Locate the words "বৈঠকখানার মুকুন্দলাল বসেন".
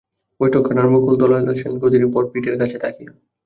0.39-1.73